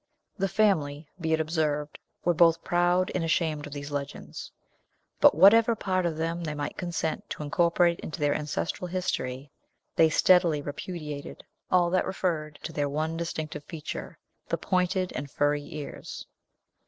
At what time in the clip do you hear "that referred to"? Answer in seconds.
11.91-12.73